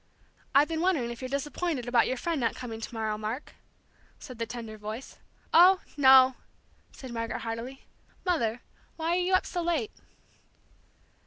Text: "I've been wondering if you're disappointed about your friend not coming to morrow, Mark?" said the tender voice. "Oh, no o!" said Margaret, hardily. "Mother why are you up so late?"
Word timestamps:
"I've 0.55 0.67
been 0.67 0.81
wondering 0.81 1.11
if 1.11 1.21
you're 1.21 1.29
disappointed 1.29 1.87
about 1.87 2.07
your 2.07 2.17
friend 2.17 2.41
not 2.41 2.55
coming 2.55 2.81
to 2.81 2.91
morrow, 2.91 3.19
Mark?" 3.19 3.53
said 4.17 4.39
the 4.39 4.47
tender 4.47 4.75
voice. 4.75 5.19
"Oh, 5.53 5.81
no 5.95 6.33
o!" 6.35 6.41
said 6.91 7.13
Margaret, 7.13 7.41
hardily. 7.41 7.83
"Mother 8.25 8.61
why 8.95 9.09
are 9.09 9.15
you 9.21 9.35
up 9.35 9.45
so 9.45 9.61
late?" 9.61 9.91